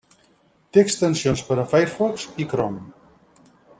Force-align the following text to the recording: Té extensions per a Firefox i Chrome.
Té 0.77 0.81
extensions 0.85 1.43
per 1.49 1.57
a 1.63 1.65
Firefox 1.75 2.25
i 2.45 2.49
Chrome. 2.55 2.83